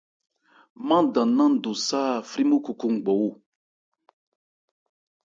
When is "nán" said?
1.35-1.53